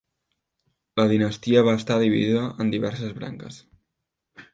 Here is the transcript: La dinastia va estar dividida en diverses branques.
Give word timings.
La 0.99 1.03
dinastia 1.11 1.61
va 1.67 1.75
estar 1.81 1.97
dividida 2.05 2.41
en 2.65 2.73
diverses 2.77 3.13
branques. 3.19 3.61